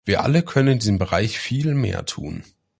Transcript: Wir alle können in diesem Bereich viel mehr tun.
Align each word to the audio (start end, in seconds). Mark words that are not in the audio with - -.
Wir 0.03 0.23
alle 0.23 0.41
können 0.41 0.67
in 0.69 0.79
diesem 0.79 0.97
Bereich 0.97 1.37
viel 1.37 1.75
mehr 1.75 2.07
tun. 2.07 2.43